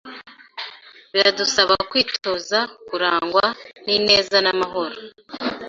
[1.13, 3.45] biradusaba kwitoza kurangwa
[3.83, 4.95] n’ ineza n’amahoro